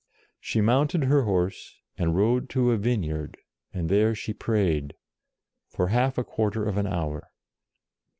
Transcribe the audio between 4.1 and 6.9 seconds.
she prayed," for half a quarter of an